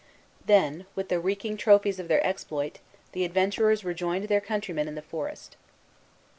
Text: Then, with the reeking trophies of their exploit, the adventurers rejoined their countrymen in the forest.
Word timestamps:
Then, 0.43 0.87
with 0.95 1.09
the 1.09 1.19
reeking 1.19 1.57
trophies 1.57 1.99
of 1.99 2.07
their 2.07 2.25
exploit, 2.25 2.79
the 3.11 3.23
adventurers 3.23 3.85
rejoined 3.85 4.29
their 4.29 4.41
countrymen 4.41 4.87
in 4.87 4.95
the 4.95 5.01
forest. 5.03 5.57